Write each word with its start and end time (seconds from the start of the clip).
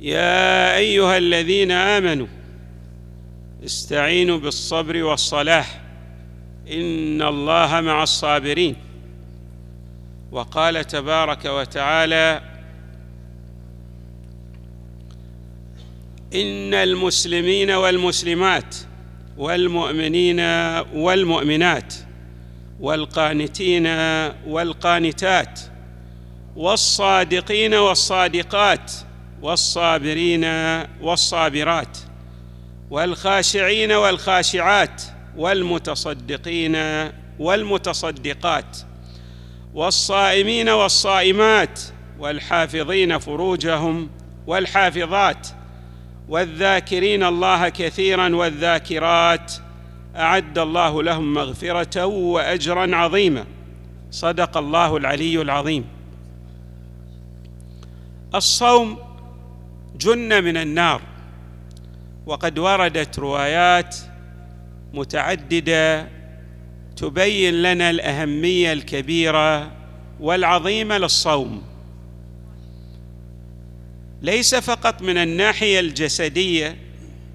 يا 0.00 0.76
أيها 0.76 1.16
الذين 1.18 1.70
آمنوا 1.70 2.26
استعينوا 3.64 4.38
بالصبر 4.38 5.02
والصلاه 5.02 5.64
إن 6.72 7.22
الله 7.22 7.80
مع 7.80 8.02
الصابرين. 8.02 8.76
وقال 10.32 10.84
تبارك 10.84 11.44
وتعالى 11.44 12.42
إن 16.34 16.74
المسلمين 16.74 17.70
والمسلمات 17.70 18.74
والمؤمنين 19.36 20.40
والمؤمنات 20.94 21.94
والقانتين 22.80 23.86
والقانتات 24.46 25.60
والصادقين 26.56 27.74
والصادقات 27.74 28.92
والصابرين 29.42 30.44
والصابرات 31.02 31.98
والخاشعين 32.90 33.92
والخاشعات 33.92 35.02
والمتصدقين 35.36 36.76
والمتصدقات 37.38 38.78
والصائمين 39.74 40.68
والصائمات 40.68 41.80
والحافظين 42.18 43.18
فروجهم 43.18 44.10
والحافظات 44.46 45.48
والذاكرين 46.28 47.22
الله 47.22 47.68
كثيرا 47.68 48.36
والذاكرات 48.36 49.52
أعد 50.16 50.58
الله 50.58 51.02
لهم 51.02 51.34
مغفرة 51.34 52.04
واجرا 52.04 52.96
عظيما. 52.96 53.44
صدق 54.10 54.56
الله 54.56 54.96
العلي 54.96 55.42
العظيم. 55.42 55.84
الصوم 58.34 59.07
جن 59.98 60.44
من 60.44 60.56
النار. 60.56 61.02
وقد 62.26 62.58
وردت 62.58 63.18
روايات 63.18 63.96
متعددة 64.94 66.08
تبين 66.96 67.62
لنا 67.62 67.90
الأهمية 67.90 68.72
الكبيرة 68.72 69.72
والعظيمة 70.20 70.98
للصوم. 70.98 71.62
ليس 74.22 74.54
فقط 74.54 75.02
من 75.02 75.16
الناحية 75.16 75.80
الجسدية 75.80 76.76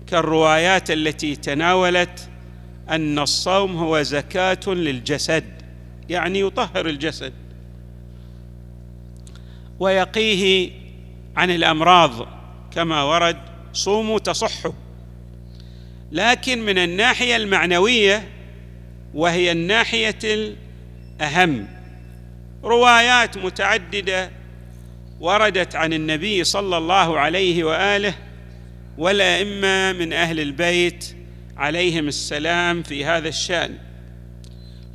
كالروايات 0.07 0.91
التي 0.91 1.35
تناولت 1.35 2.29
أن 2.89 3.19
الصوم 3.19 3.75
هو 3.75 4.01
زكاة 4.01 4.59
للجسد 4.67 5.43
يعني 6.09 6.39
يطهر 6.39 6.89
الجسد. 6.89 7.33
ويقيه 9.79 10.71
عن 11.35 11.51
الأمراض. 11.51 12.42
كما 12.75 13.03
ورد 13.03 13.37
صوموا 13.73 14.19
تصحوا. 14.19 14.71
لكن 16.11 16.65
من 16.65 16.77
الناحية 16.77 17.35
المعنوية 17.35 18.27
وهي 19.13 19.51
الناحية 19.51 20.19
الأهم. 20.23 21.67
روايات 22.63 23.37
متعددة 23.37 24.31
وردت 25.19 25.75
عن 25.75 25.93
النبي 25.93 26.43
صلى 26.43 26.77
الله 26.77 27.19
عليه 27.19 27.63
وآله 27.63 28.13
والائمه 28.97 29.91
من 29.93 30.13
أهل 30.13 30.39
البيت 30.39 31.15
عليهم 31.57 32.07
السلام 32.07 32.83
في 32.83 33.05
هذا 33.05 33.27
الشأن. 33.29 33.77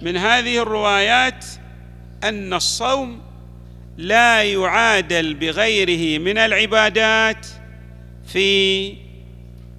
من 0.03 0.17
هذه 0.17 0.63
الروايات 0.63 1.45
أن 2.25 2.55
الصوم 2.55 3.23
لا 3.97 4.43
يعادل 4.43 5.35
بغيره 5.35 6.19
من 6.19 6.39
العبادات 6.39 7.47
في 8.33 8.95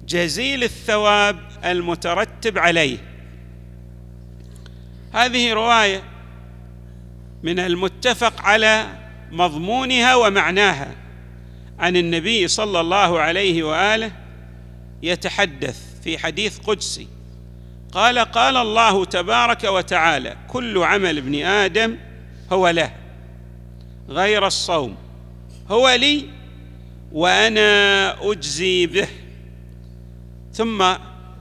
جزيل 0.06 0.64
الثواب 0.64 1.38
المترتب 1.64 2.58
عليه. 2.58 2.98
هذه 5.12 5.52
رواية 5.52 6.02
من 7.42 7.58
المتفق 7.58 8.42
على 8.42 8.86
مضمونها 9.30 10.14
ومعناها 10.14 10.94
عن 11.78 11.96
النبي 11.96 12.48
صلى 12.48 12.80
الله 12.80 13.20
عليه 13.20 13.62
وآله 13.62 14.12
يتحدث 15.02 16.02
في 16.04 16.18
حديث 16.18 16.58
قدسي. 16.58 17.08
قال 17.92 18.18
قال 18.18 18.56
الله 18.56 19.04
تبارك 19.04 19.64
وتعالى 19.64 20.36
كل 20.48 20.78
عمل 20.78 21.18
ابن 21.18 21.34
آدم 21.44 21.96
هو 22.52 22.68
له 22.68 22.92
غير 24.08 24.46
الصوم 24.46 24.96
هو 25.68 25.90
لي 25.90 26.39
وأنا 27.12 28.16
أجزي 28.30 28.86
به. 28.86 29.08
ثم 30.52 30.82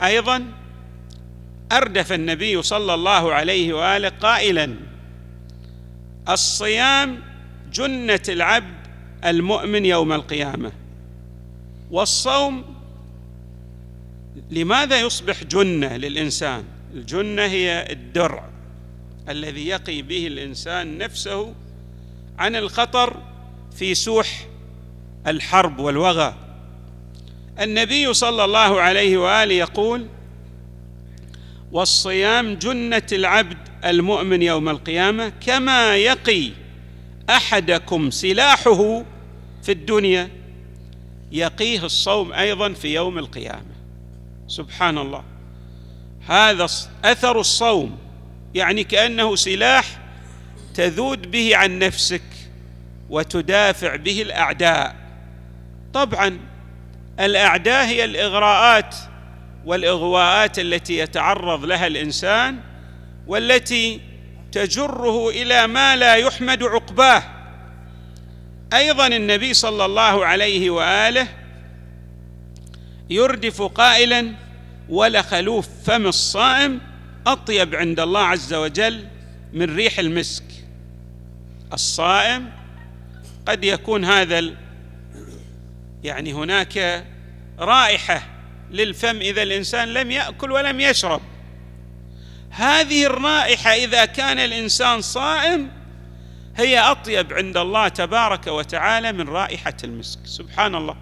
أيضا 0.02 0.46
أردف 1.72 2.14
النبي 2.14 2.62
صلى 2.62 2.94
الله 2.94 3.34
عليه 3.34 3.74
وآله 3.74 4.10
قائلا 4.10 4.76
الصيام 6.30 7.20
جنة 7.74 8.22
العبد 8.30 8.88
المؤمن 9.26 9.86
يوم 9.86 10.14
القيامة 10.14 10.72
والصوم 11.92 12.64
لماذا 14.52 15.00
يصبح 15.00 15.44
جنة 15.44 15.98
للإنسان؟ 15.98 16.64
الجنة 16.94 17.42
هي 17.42 17.88
الدرع 17.92 18.50
الذي 19.30 19.68
يقي 19.68 20.02
به 20.02 20.28
الإنسان 20.28 20.98
نفسه 20.98 21.54
عن 22.38 22.56
الخطر 22.56 23.24
في 23.76 23.96
سوح 23.96 24.48
الحرب 25.28 25.80
والوغى. 25.80 26.36
النبي 27.60 28.14
صلى 28.14 28.46
الله 28.46 28.82
عليه 28.82 29.18
وآله 29.18 29.54
يقول 29.54 30.08
والصيام 31.72 32.56
جنة 32.56 33.08
العبد 33.12 33.58
المؤمن 33.86 34.42
يوم 34.42 34.70
القيامة 34.70 35.30
كما 35.30 35.96
يقي 35.96 36.52
أحدكم 37.30 38.10
سلاحه 38.10 39.04
في 39.64 39.72
الدنيا 39.72 40.30
يقيه 41.32 41.86
الصوم 41.86 42.34
أيضا 42.34 42.74
في 42.74 42.94
يوم 42.94 43.18
القيامة. 43.18 43.76
سبحان 44.48 44.98
الله 44.98 45.24
هذا 46.28 46.68
أثر 47.06 47.40
الصوم 47.40 47.98
يعني 48.56 48.84
كأنه 48.84 49.36
سلاح 49.36 50.00
تذود 50.74 51.32
به 51.32 51.56
عن 51.56 51.80
نفسك 51.80 52.24
وتدافع 53.10 53.96
به 53.96 54.22
الأعداء. 54.22 54.99
طبعا 55.94 56.40
الأعداء 57.20 57.86
هي 57.86 58.06
الإغراءات 58.06 58.96
والإغواءات 59.66 60.60
التي 60.60 60.98
يتعرض 60.98 61.66
لها 61.66 61.88
الإنسان 61.88 62.60
والتي 63.28 64.02
تجره 64.52 65.30
إلى 65.30 65.68
ما 65.68 65.96
لا 65.96 66.16
يحمد 66.16 66.64
عقباه. 66.64 67.24
أيضا 68.74 69.08
النبي 69.08 69.54
صلى 69.54 69.86
الله 69.86 70.26
عليه 70.26 70.70
وآله 70.70 71.28
يردف 73.10 73.62
قائلا 73.62 74.34
ولخلوف 74.90 75.68
فم 75.86 76.08
الصائم 76.08 76.82
أطيب 77.28 77.76
عند 77.76 78.00
الله 78.00 78.22
عز 78.22 78.54
وجل 78.54 79.06
من 79.54 79.76
ريح 79.76 80.00
المسك. 80.00 80.44
الصائم 81.74 82.50
قد 83.46 83.64
يكون 83.64 84.06
هذا 84.06 84.54
يعني 86.04 86.34
هناك 86.34 87.06
رائحة 87.60 88.22
للفم 88.72 89.18
إذا 89.18 89.44
الإنسان 89.44 89.88
لم 89.88 90.12
يأكل 90.12 90.52
ولم 90.52 90.80
يشرب. 90.80 91.22
هذه 92.50 93.06
الرائحة 93.06 93.74
إذا 93.74 94.06
كان 94.06 94.40
الإنسان 94.40 95.02
صائم 95.02 95.72
هي 96.56 96.80
أطيب 96.80 97.34
عند 97.34 97.58
الله 97.58 97.88
تبارك 97.88 98.48
وتعالى 98.48 99.12
من 99.12 99.30
رائحة 99.30 99.74
المسك. 99.84 100.20
سبحان 100.26 100.76
الله. 100.76 100.96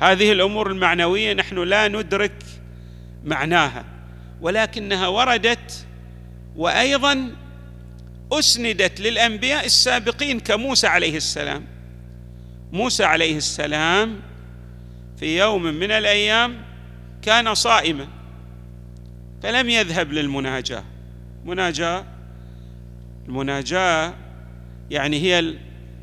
هذه 0.00 0.32
الأمور 0.32 0.70
المعنوية 0.70 1.32
نحن 1.32 1.58
لا 1.58 1.88
ندرك 1.88 2.42
معناها 3.24 3.84
ولكنها 4.40 5.08
وردت 5.08 5.86
وأيضا 6.56 7.30
أسندت 8.32 9.00
للأنبياء 9.00 9.66
السابقين 9.66 10.40
كموسى 10.40 10.86
عليه 10.86 11.16
السلام. 11.16 11.71
موسى 12.72 13.04
عليه 13.04 13.36
السلام 13.36 14.20
في 15.16 15.38
يوم 15.38 15.62
من 15.62 15.90
الأيام 15.90 16.62
كان 17.22 17.54
صائما 17.54 18.08
فلم 19.42 19.68
يذهب 19.68 20.12
للمناجاة. 20.12 20.84
مناجاة 21.44 22.04
المناجاة 23.28 24.14
يعني 24.90 25.20
هي 25.20 25.56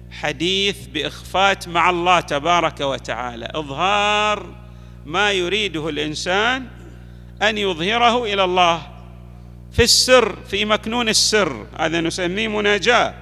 الحديث 0.10 0.88
باخفات 0.88 1.68
مع 1.68 1.89
الله 1.89 2.19
تبارك 2.19 2.80
وتعالى 2.81 3.51
إظهار 3.56 4.56
ما 5.06 5.31
يريده 5.31 5.89
الإنسان 5.89 6.68
أن 7.42 7.57
يظهره 7.57 8.24
إلى 8.24 8.44
الله 8.44 8.81
في 9.72 9.83
السر 9.83 10.36
في 10.36 10.65
مكنون 10.65 11.10
السر 11.10 11.68
هذا 11.80 12.01
نسميه 12.01 12.48
مناجاة. 12.48 13.13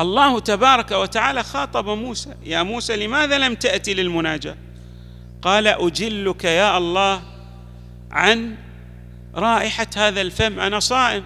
الله 0.00 0.40
تبارك 0.40 0.90
وتعالى 0.90 1.42
خاطب 1.42 1.88
موسى. 1.88 2.34
يا 2.44 2.62
موسى 2.62 3.06
لماذا 3.06 3.38
لم 3.38 3.54
تأتي 3.54 3.94
للمناجاة؟ 3.94 4.56
قال 5.42 5.66
أجلك 5.66 6.44
يا 6.44 6.78
الله 6.78 7.22
عن 8.10 8.56
رائحة 9.34 9.86
هذا 9.96 10.20
الفم 10.20 10.60
أنا 10.60 10.80
صائم. 10.80 11.24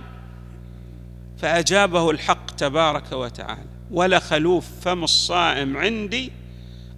فأجابه 1.38 2.10
الحق 2.10 2.50
تبارك 2.50 3.12
وتعالى 3.12 3.68
ولخلوف 3.90 4.66
فم 4.82 5.04
الصائم 5.04 5.76
عندي 5.76 6.32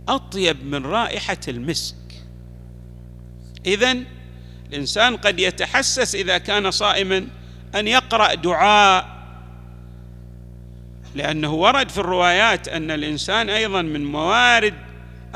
أطيب 0.09 0.65
من 0.65 0.87
رائحة 0.87 1.39
المسك. 1.49 1.97
إذن 3.67 4.05
الإنسان 4.69 5.17
قد 5.17 5.41
يتحسس 5.41 6.15
إذا 6.15 6.39
كان 6.39 6.71
صائما 6.71 7.27
أن 7.75 7.89
يقرأ 7.89 8.35
دعاء 8.35 9.20
لأنه 11.15 11.55
ورد 11.55 11.89
في 11.89 11.99
الروايات 11.99 12.69
أن 12.69 12.91
الإنسان 12.91 13.51
أيضا 13.51 13.83
من 13.83 14.05
موارد 14.05 14.75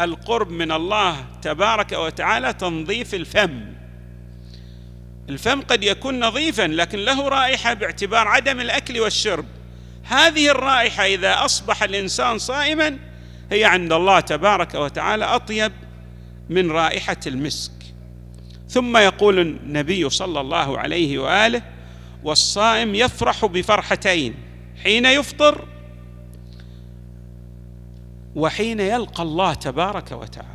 القرب 0.00 0.50
من 0.50 0.72
الله 0.72 1.24
تبارك 1.42 1.92
وتعالى 1.92 2.52
تنظيف 2.52 3.14
الفم. 3.14 3.60
الفم 5.28 5.60
قد 5.60 5.84
يكون 5.84 6.20
نظيفا 6.24 6.62
لكن 6.62 6.98
له 6.98 7.28
رائحة 7.28 7.74
باعتبار 7.74 8.28
عدم 8.28 8.60
الأكل 8.60 9.00
والشرب. 9.00 9.46
هذه 10.04 10.50
الرائحة 10.50 11.04
إذا 11.04 11.44
أصبح 11.44 11.82
الإنسان 11.82 12.38
صائما 12.38 12.98
هي 13.50 13.64
عند 13.64 13.92
الله 13.92 14.20
تبارك 14.20 14.74
وتعالى 14.74 15.24
أطيب 15.24 15.72
من 16.50 16.70
رائحة 16.70 17.16
المسك. 17.26 17.72
ثم 18.68 18.96
يقول 18.96 19.38
النبي 19.38 20.10
صلى 20.10 20.40
الله 20.40 20.78
عليه 20.78 21.18
وآله 21.18 21.62
والصائم 22.24 22.94
يفرح 22.94 23.46
بفرحتين 23.46 24.43
حين 24.82 25.06
يفطر 25.06 25.64
وحين 28.34 28.80
يلقى 28.80 29.22
الله 29.22 29.54
تبارك 29.54 30.12
وتعالى. 30.12 30.48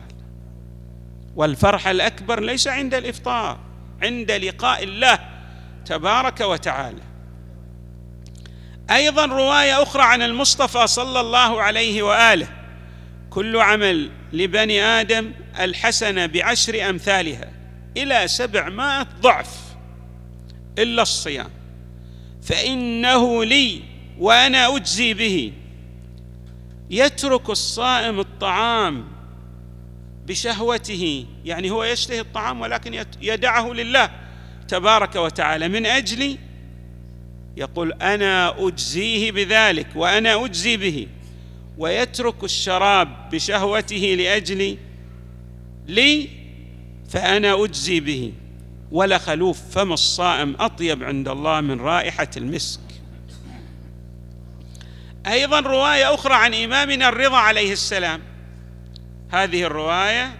والفرح 1.35 1.87
الأكبر 1.87 2.39
ليس 2.39 2.67
عند 2.67 2.93
الإفطار 2.93 3.59
عند 4.01 4.31
لقاء 4.31 4.83
الله 4.83 5.19
تبارك 5.85 6.41
وتعالى. 6.41 7.01
أيضا 8.91 9.25
رواية 9.25 9.83
أخرى 9.83 10.03
عن 10.03 10.21
المصطفى 10.21 10.87
صلى 10.87 11.19
الله 11.19 11.61
عليه 11.61 12.03
وآله 12.03 12.47
كل 13.29 13.57
عمل 13.57 14.11
لبني 14.33 14.81
آدم 14.81 15.31
الحسنه 15.59 16.25
بعشر 16.25 16.89
أمثالها 16.89 17.51
إلى 17.97 18.27
سبعمائة 18.27 19.07
ضعف 19.21 19.59
إلا 20.77 21.01
الصيام. 21.01 21.49
فإنه 22.41 23.45
لي 23.45 23.81
وأنا 24.19 24.75
أجزي 24.75 25.13
به. 25.13 25.53
يترك 26.89 27.49
الصائم 27.49 28.19
الطعام 28.19 29.05
بشهوته 30.27 31.25
يعني 31.45 31.71
هو 31.71 31.83
يشتهي 31.83 32.19
الطعام 32.19 32.61
ولكن 32.61 33.05
يدعه 33.21 33.73
لله 33.73 34.11
تبارك 34.67 35.15
وتعالى. 35.15 35.67
من 35.67 35.85
أجلي 35.85 36.37
يقول 37.57 37.93
أنا 37.93 38.67
أجزيه 38.67 39.31
بذلك 39.31 39.87
وأنا 39.95 40.45
أجزي 40.45 40.77
به. 40.77 41.07
ويترك 41.77 42.43
الشراب 42.43 43.29
بشهوته 43.29 44.15
لأجلي 44.19 44.77
لي 45.87 46.29
فأنا 47.09 47.63
أجزي 47.63 47.99
به. 47.99 48.33
ولخلوف 48.91 49.61
فم 49.71 49.93
الصائم 49.93 50.55
أطيب 50.59 51.03
عند 51.03 51.27
الله 51.27 51.61
من 51.61 51.81
رائحة 51.81 52.29
المسك. 52.37 52.79
أيضا 55.29 55.59
رواية 55.59 56.13
أخرى 56.13 56.33
عن 56.33 56.53
إمامنا 56.53 57.09
الرضا 57.09 57.37
عليه 57.37 57.73
السلام. 57.73 58.21
هذه 59.31 59.63
الرواية 59.63 60.35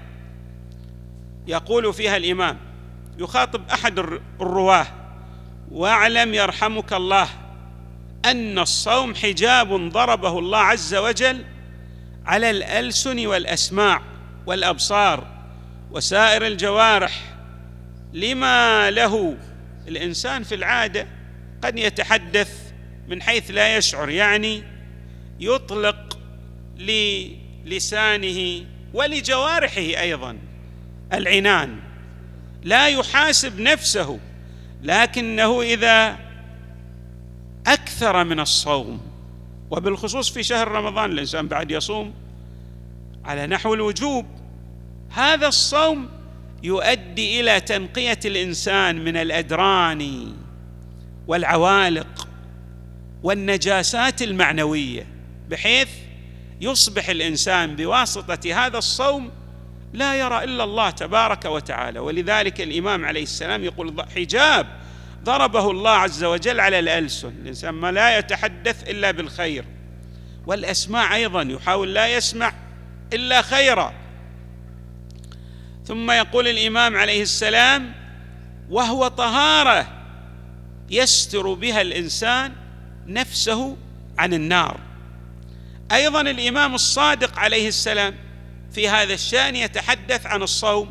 يقول 1.48 1.94
فيها 1.94 2.18
الإمام 2.18 2.58
يخاطب 3.18 3.70
أحد 3.70 4.00
الرواة 4.42 4.88
واعلم 5.72 6.34
يرحمك 6.34 6.94
الله 6.94 7.28
أن 8.26 8.60
الصوم 8.60 9.16
حجاب 9.16 9.90
ضربه 9.90 10.40
الله 10.40 10.58
عز 10.58 10.96
وجل 10.96 11.46
على 12.26 12.50
الألسن 12.50 13.28
والأسماع 13.28 14.02
والأبصار 14.46 15.28
وسائر 15.92 16.48
الجوارح. 16.48 17.22
لما 18.14 18.92
له 18.92 19.38
الإنسان 19.88 20.44
في 20.44 20.56
العادة 20.56 21.08
قد 21.64 21.80
يتحدث 21.80 22.52
من 23.08 23.22
حيث 23.22 23.52
لا 23.52 23.78
يشعر 23.78 24.10
يعني 24.10 24.64
يطلق 25.40 26.20
للسانه 27.66 28.66
ولجوارحه 28.94 29.82
أيضا. 29.82 30.38
العنان 31.14 31.80
لا 32.64 32.88
يحاسب 32.88 33.60
نفسه 33.60 34.20
لكنه 34.84 35.62
إذا 35.62 36.20
أكثر 37.68 38.24
من 38.24 38.40
الصوم 38.40 39.02
وبالخصوص 39.72 40.30
في 40.30 40.44
شهر 40.44 40.68
رمضان 40.68 41.12
الإنسان 41.12 41.48
بعد 41.48 41.72
يصوم 41.72 42.14
على 43.26 43.48
نحو 43.48 43.74
الوجوب 43.74 44.26
هذا 45.10 45.48
الصوم 45.48 46.10
يؤدي 46.64 47.40
إلى 47.40 47.62
تنقية 47.62 48.20
الإنسان 48.26 49.04
من 49.04 49.18
الأدران 49.18 50.34
والعوالق 51.28 52.28
والنجاسات 53.24 54.22
المعنوية. 54.22 55.19
بحيث 55.50 55.90
يصبح 56.62 57.10
الإنسان 57.10 57.75
بواسطة 57.75 58.66
هذا 58.66 58.78
الصوم 58.78 59.31
لا 59.94 60.16
يرى 60.16 60.44
إلا 60.44 60.63
الله 60.63 60.90
تبارك 60.90 61.45
وتعالى. 61.45 62.00
ولذلك 62.00 62.62
الإمام 62.62 63.06
عليه 63.06 63.24
السلام 63.24 63.64
يقول 63.64 64.06
حجاب 64.16 64.68
ضربه 65.24 65.71
الله 65.71 65.92
عز 65.92 66.24
وجل 66.24 66.59
على 66.59 66.80
الألسن. 66.80 67.33
الإنسان 67.42 67.74
ما 67.74 67.92
لا 67.92 68.18
يتحدث 68.18 68.90
إلا 68.90 69.12
بالخير. 69.12 69.66
والاسماع 70.47 71.16
أيضا 71.16 71.42
يحاول 71.42 71.94
لا 71.94 72.07
يسمع 72.07 72.54
إلا 73.14 73.42
خيرا. 73.42 73.94
ثم 75.85 76.12
يقول 76.12 76.47
الإمام 76.47 76.97
عليه 76.97 77.21
السلام 77.21 77.94
وهو 78.69 79.07
طهارة 79.07 79.88
يستر 80.90 81.54
بها 81.54 81.81
الإنسان 81.81 82.52
نفسه 83.07 83.78
عن 84.18 84.33
النار 84.33 84.89
أيضا 85.92 86.22
الإمام 86.22 86.76
الصادق 86.76 87.40
عليه 87.40 87.68
السلام 87.68 88.16
في 88.72 88.90
هذا 88.90 89.14
الشأن 89.14 89.56
يتحدث 89.56 90.26
عن 90.26 90.44
الصوم 90.44 90.90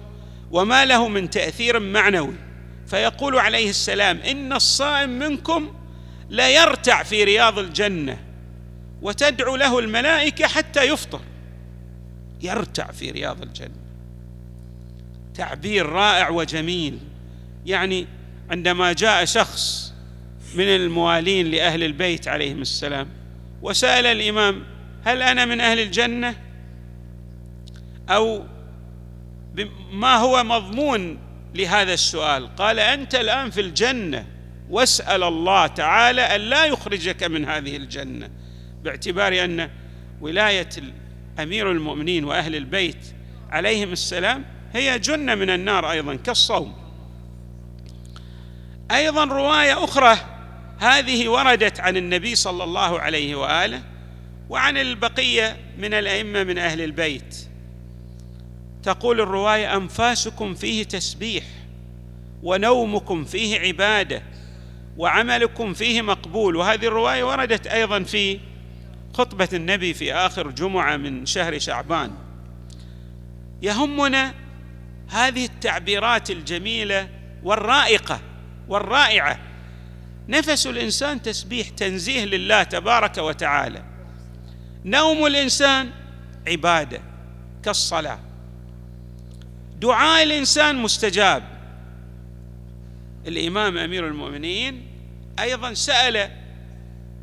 وما 0.51 0.85
له 0.85 1.09
من 1.09 1.31
تأثير 1.31 1.81
معنوي 1.81 2.35
فيقول 2.87 3.39
عليه 3.39 3.71
السلام 3.71 4.19
إن 4.19 4.53
الصائم 4.53 5.11
منكم 5.11 5.75
لا 6.31 6.49
يرتع 6.49 7.03
في 7.03 7.25
رياض 7.25 7.59
الجنة 7.59 8.19
وتدعو 9.03 9.57
له 9.57 9.79
الملائكة 9.79 10.47
حتى 10.47 10.83
يفطر. 10.83 11.21
يرتع 12.43 12.93
في 12.93 13.11
رياض 13.11 13.43
الجنة. 13.43 13.89
تعبير 15.35 15.87
رائع 15.87 16.29
وجميل. 16.29 16.99
يعني 17.67 18.07
عندما 18.51 18.93
جاء 18.93 19.25
شخص 19.25 19.95
من 20.55 20.65
الموالين 20.65 21.51
لأهل 21.51 21.85
البيت 21.85 22.29
عليهم 22.29 22.63
السلام 22.63 23.09
وسأل 23.63 24.07
الإمام 24.07 24.65
هل 25.05 25.23
أنا 25.23 25.45
من 25.45 25.61
أهل 25.61 25.81
الجنة؟ 25.81 26.35
أو 28.11 28.45
ما 29.93 30.17
هو 30.17 30.45
مضمون 30.45 31.19
لهذا 31.55 31.95
السؤال؟ 31.95 32.57
قال 32.57 32.79
أنت 32.79 33.15
الآن 33.15 33.51
في 33.51 33.61
الجنة 33.61 34.27
واسأل 34.71 35.23
الله 35.23 35.67
تعالى 35.67 36.23
أن 36.23 36.41
لا 36.41 36.65
يخرجك 36.65 37.23
من 37.23 37.45
هذه 37.45 37.77
الجنة 37.77 38.31
باعتبار 38.83 39.45
أن 39.45 39.71
ولاية 40.21 40.69
امير 41.39 41.73
المؤمنين 41.73 42.25
وأهل 42.25 42.57
البيت 42.57 43.15
عليهم 43.51 43.93
السلام 43.93 44.45
هي 44.73 44.99
جنة 44.99 45.35
من 45.35 45.51
النار 45.51 45.91
أيضا 45.91 46.15
كالصوم. 46.15 46.75
أيضا 48.91 49.25
رواية 49.25 49.85
أخرى 49.85 50.17
هذه 50.79 51.29
وردت 51.29 51.81
عن 51.81 51.97
النبي 51.97 52.35
صلى 52.35 52.65
الله 52.65 53.01
عليه 53.01 53.35
وآله 53.35 53.83
وعن 54.49 54.77
البقية 54.77 55.57
من 55.79 55.95
الأئمة 55.95 56.45
من 56.45 56.59
أهل 56.59 56.81
البيت. 56.81 57.37
تقول 58.83 59.21
الرواية 59.21 59.77
أنفاسكم 59.77 60.55
فيه 60.55 60.83
تسبيح 60.83 61.45
ونومكم 62.43 63.25
فيه 63.25 63.61
عبادة 63.61 64.23
وعملكم 64.97 65.75
فيه 65.75 66.03
مقبول. 66.03 66.57
وهذه 66.57 66.87
الرواية 66.87 67.25
وردت 67.25 67.67
أيضا 67.67 68.03
في 68.03 68.41
خطبة 69.15 69.49
النبي 69.53 69.95
في 69.95 70.15
آخر 70.15 70.51
جمعة 70.51 70.97
من 70.97 71.27
شهر 71.27 71.59
شعبان. 71.59 72.11
يهمنا 73.63 74.35
هذه 75.09 75.45
التعبيرات 75.45 76.31
الجميلة 76.31 77.09
والرائقة 77.43 78.21
والرائعة. 78.69 79.39
نفس 80.29 80.67
الإنسان 80.67 81.23
تسبيح 81.23 81.69
تنزيه 81.69 82.25
لله 82.25 82.63
تبارك 82.63 83.19
وتعالى. 83.19 83.88
نوم 84.85 85.27
الإنسان 85.27 85.91
عبادة 86.49 87.01
كالصلاة. 87.65 88.19
دعاء 89.81 90.23
الإنسان 90.23 90.77
مستجاب. 90.77 91.43
الإمام 93.27 93.79
أمير 93.79 94.07
المؤمنين 94.07 94.83
أيضا 95.39 95.75
سأل 95.75 96.31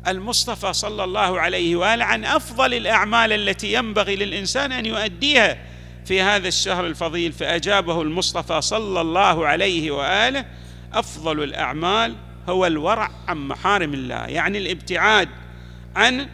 المصطفى 0.06 0.72
صلى 0.72 1.04
الله 1.04 1.40
عليه 1.40 1.76
وآله 1.76 2.04
عن 2.04 2.24
أفضل 2.24 2.74
الأعمال 2.74 3.32
التي 3.32 3.72
ينبغي 3.72 4.16
للإنسان 4.16 4.72
أن 4.72 4.86
يؤديها 4.86 5.58
في 6.04 6.22
هذا 6.22 6.48
الشهر 6.48 6.86
الفضيل 6.86 7.32
فأجابه 7.32 8.02
المصطفى 8.02 8.60
صلى 8.60 9.00
الله 9.00 9.46
عليه 9.46 9.90
وآله 9.90 10.44
أفضل 10.92 11.42
الأعمال 11.42 12.14
هو 12.48 12.66
الورع 12.66 13.10
عن 13.28 13.48
محارم 13.48 13.94
الله 13.94 14.26
يعني 14.26 14.58
الابتعاد 14.58 15.28
عن 15.96 16.28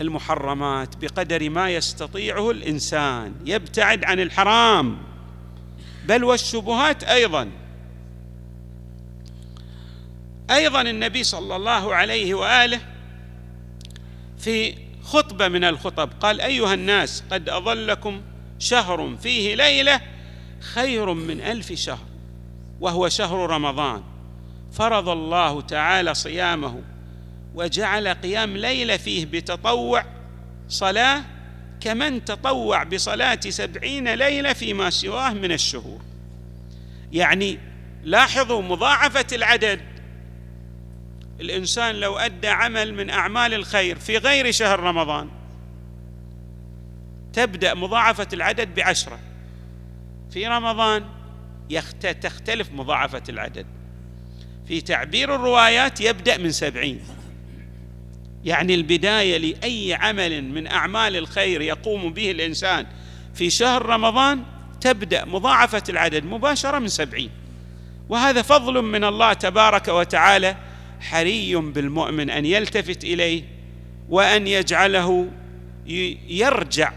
المحرمات 0.00 0.96
بقدر 0.96 1.50
ما 1.50 1.70
يستطيعه 1.70 2.50
الإنسان 2.50 3.34
يبتعد 3.46 4.04
عن 4.04 4.20
الحرام. 4.20 4.98
بل 6.06 6.24
والشبهات 6.24 7.04
أيضا. 7.04 7.50
أيضا 10.50 10.80
النبي 10.80 11.24
صلى 11.24 11.56
الله 11.56 11.94
عليه 11.94 12.34
وآله 12.34 12.80
في 14.38 14.74
خطبة 15.02 15.48
من 15.48 15.64
الخطب 15.64 16.10
قال 16.20 16.40
أيها 16.40 16.74
الناس 16.74 17.24
قد 17.30 17.48
أظلكم 17.48 18.22
شهر 18.58 19.16
فيه 19.16 19.54
ليلة 19.54 20.00
خير 20.60 21.12
من 21.12 21.40
ألف 21.40 21.72
شهر 21.72 22.06
وهو 22.80 23.08
شهر 23.08 23.50
رمضان. 23.50 24.02
فرض 24.72 25.08
الله 25.08 25.60
تعالى 25.60 26.14
صيامه 26.14 26.82
وجعل 27.56 28.08
قيام 28.08 28.56
ليلة 28.56 28.96
فيه 28.96 29.26
بتطوع 29.26 30.04
صلاة 30.68 31.22
كمن 31.80 32.24
تطوع 32.24 32.82
بصلاة 32.82 33.40
سبعين 33.48 34.14
ليلة 34.14 34.52
فيما 34.52 34.90
سواه 34.90 35.32
من 35.32 35.52
الشهور. 35.52 36.00
يعني 37.12 37.58
لاحظوا 38.04 38.62
مضاعفة 38.62 39.26
العدد. 39.32 39.80
الإنسان 41.40 41.94
لو 41.94 42.16
أدى 42.16 42.48
عمل 42.48 42.94
من 42.94 43.10
أعمال 43.10 43.54
الخير 43.54 43.98
في 43.98 44.18
غير 44.18 44.52
شهر 44.52 44.80
رمضان 44.80 45.30
تبدأ 47.32 47.74
مضاعفة 47.74 48.28
العدد 48.32 48.74
بعشرة. 48.74 49.18
في 50.30 50.46
رمضان 50.46 51.04
تختلف 52.20 52.70
مضاعفة 52.72 53.22
العدد. 53.28 53.66
في 54.68 54.80
تعبير 54.80 55.34
الروايات 55.34 56.00
يبدأ 56.00 56.36
من 56.36 56.52
سبعين. 56.52 57.15
يعني 58.46 58.74
البداية 58.74 59.38
لأي 59.38 59.94
عمل 59.94 60.44
من 60.44 60.66
أعمال 60.66 61.16
الخير 61.16 61.60
يقوم 61.60 62.12
به 62.12 62.30
الإنسان 62.30 62.86
في 63.34 63.50
شهر 63.50 63.86
رمضان 63.86 64.42
تبدأ 64.80 65.24
مضاعفة 65.24 65.82
العدد 65.88 66.24
مباشرة 66.24 66.78
من 66.78 66.88
سبعين. 66.88 67.30
وهذا 68.08 68.42
فضل 68.42 68.82
من 68.82 69.04
الله 69.04 69.32
تبارك 69.32 69.88
وتعالى 69.88 70.56
حري 71.00 71.56
بالمؤمن 71.56 72.30
أن 72.30 72.46
يلتفت 72.46 73.04
إليه 73.04 73.42
وأن 74.08 74.46
يجعله 74.46 75.28
يرجع 76.28 76.92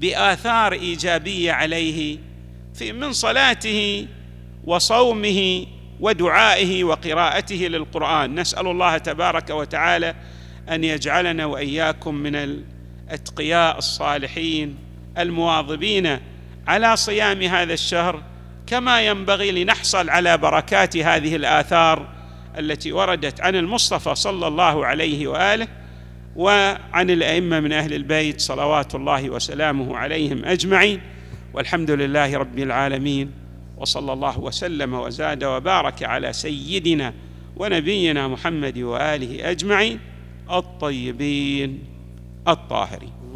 بآثار 0.00 0.72
إيجابية 0.72 1.52
عليه 1.52 2.18
في 2.74 2.92
من 2.92 3.12
صلاته 3.12 4.06
وصومه 4.64 5.66
ودعائه 6.00 6.84
وقراءته 6.84 7.56
للقرآن. 7.56 8.40
نسأل 8.40 8.66
الله 8.66 8.98
تبارك 8.98 9.50
وتعالى 9.50 10.14
أن 10.68 10.84
يجعلنا 10.84 11.46
وإياكم 11.46 12.14
من 12.14 12.36
الأتقياء 12.36 13.78
الصالحين 13.78 14.76
المواظبين 15.18 16.18
على 16.66 16.96
صيام 16.96 17.42
هذا 17.42 17.72
الشهر 17.72 18.22
كما 18.66 19.02
ينبغي 19.02 19.64
لنحصل 19.64 20.10
على 20.10 20.38
بركات 20.38 20.96
هذه 20.96 21.36
الآثار 21.36 22.08
التي 22.58 22.92
وردت 22.92 23.40
عن 23.40 23.56
المصطفى 23.56 24.14
صلى 24.14 24.46
الله 24.46 24.86
عليه 24.86 25.26
وآله 25.26 25.68
وعن 26.36 27.10
الأئمة 27.10 27.60
من 27.60 27.72
أهل 27.72 27.94
البيت 27.94 28.40
صلوات 28.40 28.94
الله 28.94 29.30
وسلامه 29.30 29.96
عليهم 29.96 30.44
أجمعين. 30.44 31.00
والحمد 31.54 31.90
لله 31.90 32.38
رب 32.38 32.58
العالمين 32.58 33.30
وصلى 33.76 34.12
الله 34.12 34.38
وسلم 34.38 34.94
وزاد 34.94 35.44
وبارك 35.44 36.02
على 36.02 36.32
سيدنا 36.32 37.14
ونبينا 37.56 38.28
محمد 38.28 38.78
وآله 38.78 39.50
أجمعين. 39.50 40.00
الطيبين 40.58 41.84
الطاهرين. 42.48 43.19